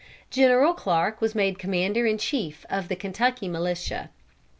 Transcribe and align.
General 0.31 0.73
Clarke 0.73 1.21
was 1.21 1.35
made 1.35 1.59
commander 1.59 2.07
in 2.07 2.17
chief 2.17 2.65
of 2.71 2.87
the 2.87 2.95
Kentucky 2.95 3.47
militia. 3.47 4.09